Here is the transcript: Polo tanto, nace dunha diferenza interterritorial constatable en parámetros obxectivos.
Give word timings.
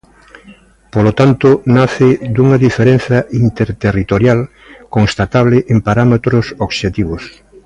Polo 0.93 1.11
tanto, 1.19 1.49
nace 1.77 2.07
dunha 2.35 2.57
diferenza 2.67 3.17
interterritorial 3.43 4.39
constatable 4.95 5.57
en 5.73 5.77
parámetros 5.87 6.45
obxectivos. 6.65 7.23